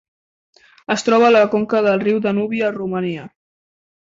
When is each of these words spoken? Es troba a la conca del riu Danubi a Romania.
Es 0.95 1.03
troba 1.09 1.27
a 1.27 1.35
la 1.35 1.43
conca 1.51 1.81
del 1.89 2.01
riu 2.07 2.25
Danubi 2.27 2.65
a 2.69 2.73
Romania. 2.79 3.29